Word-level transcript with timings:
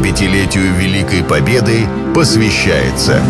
75-летию 0.00 0.74
Великой 0.76 1.22
Победы 1.22 1.86
посвящается 2.14 3.22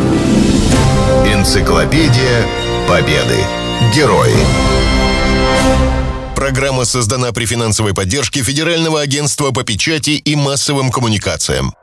Энциклопедия 1.27 2.47
Победы. 2.89 3.39
Герои. 3.95 4.35
Программа 6.37 6.85
создана 6.85 7.33
при 7.33 7.45
финансовой 7.45 7.93
поддержке 7.93 8.43
Федерального 8.43 9.01
агентства 9.01 9.51
по 9.51 9.65
печати 9.65 10.11
и 10.11 10.37
массовым 10.37 10.93
коммуникациям. 10.93 11.75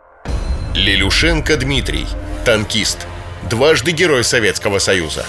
Лилюшенко 0.73 1.57
Дмитрий, 1.57 2.05
танкист, 2.45 3.07
дважды 3.49 3.91
Герой 3.91 4.23
Советского 4.23 4.79
Союза. 4.79 5.25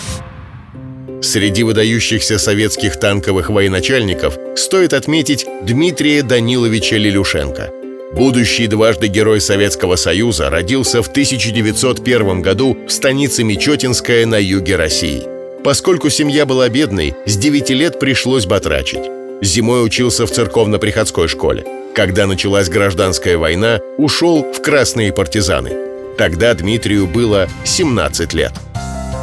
Среди 1.21 1.65
выдающихся 1.65 2.39
советских 2.39 3.01
танковых 3.01 3.51
военачальников 3.51 4.37
стоит 4.57 4.93
отметить 4.93 5.47
Дмитрия 5.63 6.23
Даниловича 6.23 6.97
Лилюшенко. 6.97 7.78
Будущий 8.13 8.67
дважды 8.69 9.09
Герой 9.09 9.41
Советского 9.41 9.97
Союза 9.97 10.49
родился 10.49 11.03
в 11.03 11.09
1901 11.09 12.41
году 12.41 12.77
в 12.87 12.91
станице 12.91 13.45
Мечетинская 13.45 14.25
на 14.25 14.39
юге 14.39 14.77
России. 14.77 15.25
Поскольку 15.63 16.09
семья 16.09 16.47
была 16.47 16.71
бедной, 16.71 17.15
с 17.27 17.37
9 17.37 17.71
лет 17.71 18.01
пришлось 18.01 18.47
батрачить. 18.47 19.03
Зимой 19.43 19.85
учился 19.85 20.27
в 20.27 20.31
церковно-приходской 20.31 21.29
школе. 21.29 21.67
Когда 21.95 22.27
началась 22.27 22.71
гражданская 22.71 23.37
война, 23.37 23.81
ушел 23.99 24.43
в 24.53 24.63
красные 24.63 25.13
партизаны. 25.13 25.73
Тогда 26.17 26.55
Дмитрию 26.55 27.07
было 27.07 27.47
17 27.65 28.33
лет. 28.33 28.53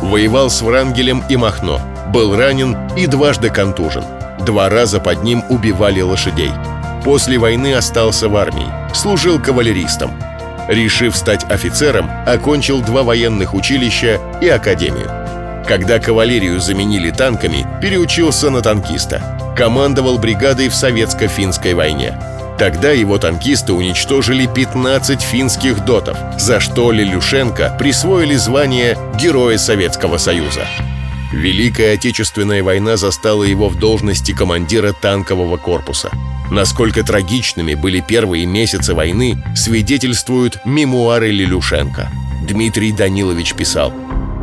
Воевал 0.04 0.52
с 0.52 0.62
Врангелем 0.62 1.24
и 1.28 1.38
Махно. 1.38 1.82
Был 2.14 2.36
ранен 2.36 2.78
и 2.96 3.08
дважды 3.08 3.50
контужен. 3.50 4.04
Два 4.46 4.70
раза 4.70 5.00
под 5.00 5.24
ним 5.24 5.44
убивали 5.50 6.02
лошадей. 6.02 6.52
После 7.06 7.38
войны 7.38 7.76
остался 7.76 8.28
в 8.30 8.36
армии. 8.36 8.66
Служил 8.92 9.40
кавалеристом. 9.40 10.12
Решив 10.68 11.16
стать 11.16 11.44
офицером, 11.52 12.10
окончил 12.26 12.82
два 12.82 13.04
военных 13.04 13.54
училища 13.54 14.20
и 14.42 14.48
академию. 14.48 15.12
Когда 15.68 16.00
кавалерию 16.00 16.60
заменили 16.60 17.12
танками, 17.12 17.68
переучился 17.80 18.50
на 18.50 18.62
танкиста. 18.62 19.22
Командовал 19.56 20.18
бригадой 20.18 20.68
в 20.68 20.74
советско-финской 20.74 21.76
войне. 21.76 22.20
Тогда 22.58 22.90
его 22.90 23.20
танкисты 23.20 23.74
уничтожили 23.74 24.48
15 24.48 25.22
финских 25.22 25.86
дотов, 25.86 26.18
за 26.40 26.60
что 26.60 26.92
Лилюшенко 26.92 27.76
присвоили 27.78 28.34
звание 28.34 28.98
Героя 29.20 29.60
Советского 29.60 30.18
Союза. 30.18 30.66
Великая 31.32 31.94
Отечественная 31.94 32.64
война 32.64 32.98
застала 32.98 33.44
его 33.44 33.70
в 33.70 33.78
должности 33.78 34.32
командира 34.32 34.92
танкового 34.92 35.58
корпуса. 35.58 36.10
Насколько 36.52 37.04
трагичными 37.04 37.74
были 37.74 38.00
первые 38.00 38.46
месяцы 38.46 38.94
войны, 38.94 39.44
свидетельствуют 39.56 40.60
мемуары 40.66 41.32
Лилюшенко. 41.32 42.10
Дмитрий 42.48 42.92
Данилович 42.92 43.54
писал 43.56 43.94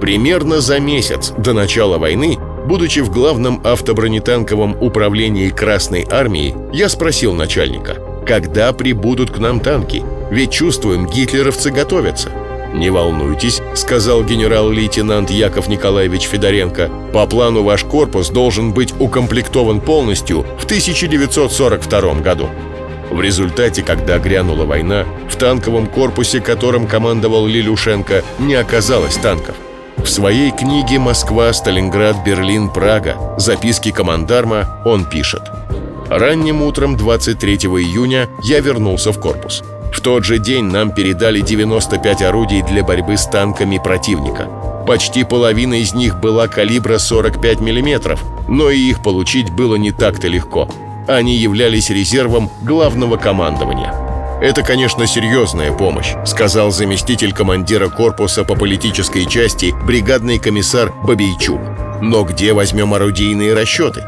«Примерно 0.01 0.61
за 0.61 0.81
месяц 0.81 1.33
до 1.39 1.53
начала 1.53 1.99
войны 1.99 2.37
Будучи 2.67 3.01
в 3.01 3.11
главном 3.11 3.61
автобронетанковом 3.65 4.77
управлении 4.81 5.51
Красной 5.51 6.07
Армии, 6.09 6.55
я 6.73 6.89
спросил 6.89 7.35
начальника, 7.35 7.97
когда 8.25 8.73
прибудут 8.73 9.33
к 9.33 9.39
нам 9.39 9.59
танки? 9.59 10.05
Ведь 10.31 10.53
чувствуем, 10.53 11.07
гитлеровцы 11.07 11.71
готовятся. 11.71 12.31
«Не 12.73 12.91
волнуйтесь»,— 12.91 13.61
сказал 13.75 14.25
генерал-лейтенант 14.25 15.31
Яков 15.31 15.69
Николаевич 15.69 16.23
Федоренко. 16.23 16.91
«По 17.13 17.27
плану 17.27 17.63
ваш 17.63 17.85
корпус 17.85 18.31
должен 18.31 18.73
быть 18.73 18.95
укомплектован 18.99 19.81
полностью 19.81 20.47
в 20.59 20.65
1942 20.65 22.15
году». 22.21 22.49
В 23.11 23.21
результате, 23.21 23.83
когда 23.83 24.19
грянула 24.19 24.65
война, 24.65 25.05
в 25.29 25.37
танковом 25.37 25.87
корпусе, 25.87 26.41
которым 26.41 26.87
командовал 26.87 27.47
Лилюшенко, 27.47 28.25
не 28.39 28.55
оказалось 28.55 29.17
танков. 29.17 29.55
В 29.99 30.07
своей 30.07 30.51
книге 30.51 30.99
«Москва, 30.99 31.53
Сталинград, 31.53 32.25
Берлин, 32.25 32.71
Прага. 32.71 33.17
Записки 33.37 33.91
командарма» 33.91 34.83
он 34.87 35.05
пишет 35.05 35.43
Ранним 36.09 36.63
утром 36.63 36.97
23 36.97 37.55
июня 37.55 38.29
я 38.43 38.61
вернулся 38.61 39.13
в 39.13 39.21
корпус. 39.21 39.63
В 39.93 40.01
тот 40.01 40.25
же 40.25 40.39
день 40.39 40.65
нам 40.65 40.91
передали 40.91 41.41
95 41.41 42.23
орудий 42.23 42.63
для 42.63 42.83
борьбы 42.83 43.17
с 43.17 43.27
танками 43.27 43.79
противника. 43.79 44.49
Почти 44.87 45.23
половина 45.23 45.75
из 45.75 45.95
них 45.95 46.19
была 46.19 46.49
калибра 46.49 46.99
45 46.99 47.61
мм, 47.61 48.19
но 48.49 48.71
и 48.71 48.79
их 48.79 49.03
получить 49.03 49.51
было 49.51 49.77
не 49.77 49.93
так-то 49.93 50.29
легко. 50.29 50.69
Они 51.07 51.37
являлись 51.37 51.91
резервом 51.91 52.51
главного 52.63 53.17
командования. 53.17 53.95
«Это, 54.41 54.63
конечно, 54.63 55.07
серьезная 55.07 55.71
помощь»,— 55.71 56.15
сказал 56.27 56.73
заместитель 56.73 57.33
командира 57.33 57.89
корпуса 57.89 58.43
по 58.43 58.57
политической 58.57 59.25
части 59.27 59.73
бригадный 59.87 60.41
комиссар 60.41 60.93
Бабейчук. 61.05 61.61
«Но 62.01 62.25
где 62.25 62.53
возьмем 62.53 62.93
орудийные 62.95 63.55
расчеты?» 63.55 64.05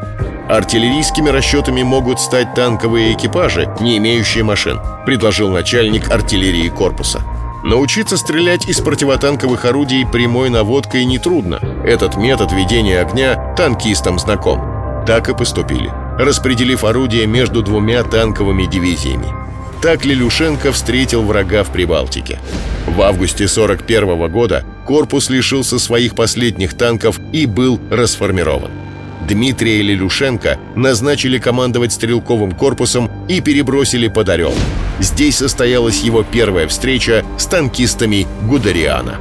Артиллерийскими 0.49 1.29
расчетами 1.29 1.81
могут 1.81 2.19
стать 2.19 2.53
танковые 2.53 3.13
экипажи, 3.13 3.67
не 3.79 3.97
имеющие 3.97 4.43
машин, 4.43 4.79
предложил 5.05 5.49
начальник 5.49 6.11
артиллерии 6.11 6.69
корпуса. 6.69 7.21
Научиться 7.63 8.15
стрелять 8.15 8.67
из 8.69 8.79
противотанковых 8.79 9.65
орудий 9.65 10.05
прямой 10.05 10.51
наводкой 10.51 11.03
нетрудно. 11.05 11.59
Этот 11.83 12.15
метод 12.15 12.51
ведения 12.51 12.99
огня 12.99 13.55
танкистам 13.55 14.19
знаком. 14.19 15.03
Так 15.07 15.29
и 15.29 15.33
поступили, 15.33 15.91
распределив 16.19 16.83
орудия 16.83 17.25
между 17.25 17.63
двумя 17.63 18.03
танковыми 18.03 18.65
дивизиями. 18.65 19.33
Так 19.81 20.05
Лилюшенко 20.05 20.71
встретил 20.71 21.23
врага 21.23 21.63
в 21.63 21.71
Прибалтике. 21.71 22.39
В 22.85 23.01
августе 23.01 23.47
41 23.47 24.31
года 24.31 24.63
корпус 24.85 25.31
лишился 25.31 25.79
своих 25.79 26.13
последних 26.13 26.75
танков 26.75 27.19
и 27.33 27.47
был 27.47 27.79
расформирован. 27.89 28.84
Дмитрия 29.27 29.81
Лилюшенко 29.81 30.59
назначили 30.75 31.39
командовать 31.39 31.93
стрелковым 31.93 32.51
корпусом 32.51 33.09
и 33.27 33.41
перебросили 33.41 34.07
под 34.07 34.29
Орел. 34.29 34.53
Здесь 34.99 35.37
состоялась 35.37 36.01
его 36.01 36.23
первая 36.23 36.67
встреча 36.67 37.25
с 37.37 37.45
танкистами 37.45 38.27
Гудериана. 38.43 39.17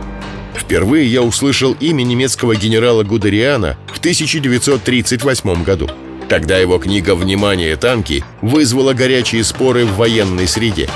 Впервые 0.55 1.07
я 1.07 1.23
услышал 1.23 1.73
имя 1.81 2.03
немецкого 2.03 2.55
генерала 2.55 3.03
Гудериана 3.03 3.77
в 3.93 3.99
1938 3.99 5.65
году. 5.65 5.91
Тогда 6.29 6.59
его 6.59 6.79
книга 6.79 7.15
«Внимание, 7.15 7.77
танки» 7.77 8.25
вызвала 8.41 8.95
горячие 8.95 9.45
споры 9.45 9.85
в 9.85 9.97
военной 9.97 10.47
среде. 10.47 10.89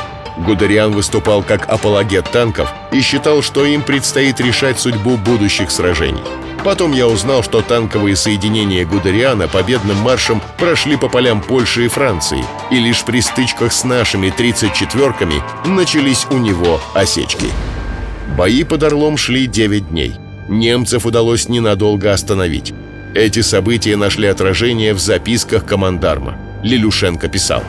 Гудериан 0.47 0.93
выступал 0.93 1.43
как 1.43 1.69
апологет 1.69 2.31
танков 2.31 2.73
и 2.93 3.01
считал, 3.01 3.43
что 3.43 3.65
им 3.65 3.83
предстоит 3.83 4.41
решать 4.41 4.79
судьбу 4.79 5.17
будущих 5.17 5.71
сражений. 5.71 6.23
Потом 6.65 6.93
я 6.93 7.07
узнал, 7.07 7.43
что 7.43 7.63
танковые 7.63 8.17
соединения 8.17 8.85
Гудериана 8.85 9.49
победным 9.49 9.97
маршем 9.99 10.43
прошли 10.59 10.97
по 10.97 11.09
полям 11.09 11.41
Польши 11.41 11.87
и 11.87 11.89
Франции, 11.89 12.45
и 12.71 12.77
лишь 12.79 13.05
при 13.05 13.21
стычках 13.21 13.73
с 13.73 13.85
нашими 13.85 14.29
34-ками 14.29 15.43
начались 15.67 16.27
у 16.31 16.39
него 16.39 16.81
осечки. 16.95 17.47
Бои 18.37 18.65
под 18.65 18.83
Орлом 18.83 19.17
шли 19.17 19.47
9 19.47 19.89
дней. 19.89 20.15
Немцев 20.49 21.07
удалось 21.07 21.49
ненадолго 21.49 22.13
остановить. 22.13 22.75
Эти 23.15 23.41
события 23.41 23.97
нашли 23.97 24.27
отражение 24.27 24.95
в 24.95 24.99
записках 24.99 25.65
командарма. 25.65 26.37
Лилюшенко 26.63 27.29
писал 27.29 27.63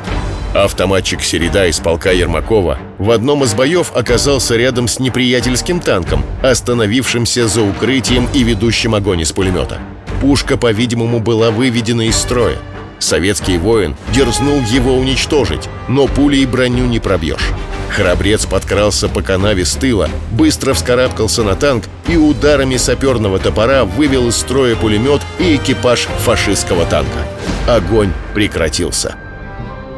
Автоматчик 0.64 1.24
Середа 1.24 1.68
из 1.68 1.80
полка 1.80 2.12
Ермакова 2.12 2.80
в 2.98 3.12
одном 3.12 3.46
из 3.46 3.54
боев 3.54 3.94
оказался 3.96 4.58
рядом 4.58 4.90
с 4.90 5.00
неприятельским 5.00 5.80
танком, 5.80 6.26
остановившимся 6.44 7.48
за 7.48 7.62
укрытием 7.62 8.28
и 8.34 8.44
ведущим 8.44 8.94
огонь 8.94 9.22
из 9.22 9.32
пулемета. 9.32 9.80
Пушка, 10.20 10.58
по-видимому, 10.58 11.22
была 11.22 11.52
выведена 11.52 12.08
из 12.08 12.18
строя. 12.18 12.58
Советский 13.00 13.58
воин 13.58 13.96
дерзнул 14.14 14.60
его 14.64 14.98
уничтожить, 14.98 15.70
но 15.88 16.08
пулей 16.08 16.46
броню 16.46 16.88
не 16.88 17.00
пробьешь. 17.00 17.52
Храбрец 17.90 18.46
подкрался 18.46 19.08
по 19.08 19.22
канаве 19.22 19.64
с 19.64 19.76
тыла, 19.76 20.10
быстро 20.30 20.74
вскарабкался 20.74 21.44
на 21.44 21.56
танк 21.56 21.86
и 22.10 22.18
ударами 22.18 22.76
саперного 22.76 23.40
топора 23.40 23.86
вывел 23.86 24.28
из 24.28 24.36
строя 24.36 24.76
пулемет 24.76 25.22
и 25.40 25.56
экипаж 25.56 26.10
фашистского 26.26 26.86
танка. 26.86 27.20
Огонь 27.66 28.12
прекратился. 28.34 29.16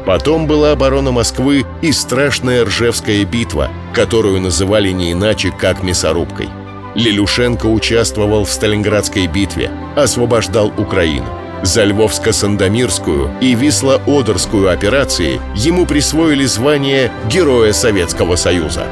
Потом 0.04 0.46
была 0.46 0.72
оборона 0.72 1.12
Москвы 1.12 1.64
и 1.80 1.92
страшная 1.92 2.64
Ржевская 2.64 3.24
битва, 3.24 3.70
которую 3.94 4.40
называли 4.40 4.90
не 4.90 5.12
иначе, 5.12 5.52
как 5.56 5.82
мясорубкой. 5.82 6.48
Лилюшенко 6.94 7.66
участвовал 7.66 8.44
в 8.44 8.50
Сталинградской 8.50 9.26
битве, 9.26 9.70
освобождал 9.96 10.72
Украину. 10.76 11.26
За 11.62 11.84
Львовско-Сандомирскую 11.84 13.30
и 13.40 13.54
Висло-Одерскую 13.54 14.68
операции 14.72 15.40
ему 15.54 15.86
присвоили 15.86 16.44
звание 16.44 17.12
Героя 17.30 17.72
Советского 17.72 18.34
Союза. 18.34 18.84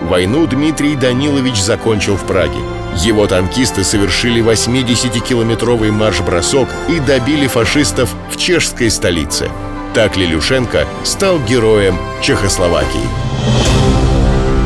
Войну 0.00 0.46
Дмитрий 0.46 0.96
Данилович 0.96 1.60
закончил 1.60 2.16
в 2.16 2.26
Праге. 2.26 2.58
Его 2.96 3.26
танкисты 3.26 3.84
совершили 3.84 4.42
80-километровый 4.42 5.90
марш-бросок 5.90 6.68
и 6.88 6.98
добили 6.98 7.46
фашистов 7.46 8.14
в 8.30 8.36
чешской 8.38 8.90
столице. 8.90 9.50
Так 9.94 10.16
Лилюшенко 10.16 10.88
стал 11.04 11.38
героем 11.40 11.98
Чехословакии. 12.22 13.06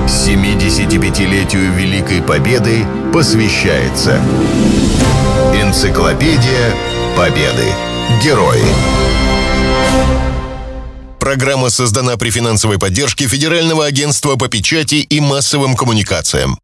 75-летию 0.07 1.73
Великой 1.73 2.23
Победы 2.23 2.87
посвящается 3.13 4.21
Энциклопедия 5.53 6.73
Победы. 7.17 7.65
Герои. 8.23 8.63
Программа 11.19 11.71
создана 11.71 12.17
при 12.17 12.31
финансовой 12.31 12.79
поддержке 12.79 13.27
Федерального 13.27 13.85
агентства 13.85 14.37
по 14.37 14.47
печати 14.47 14.97
и 14.97 15.19
массовым 15.19 15.75
коммуникациям. 15.75 16.57